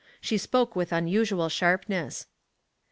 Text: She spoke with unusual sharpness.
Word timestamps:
She 0.19 0.39
spoke 0.39 0.75
with 0.75 0.91
unusual 0.91 1.47
sharpness. 1.47 2.25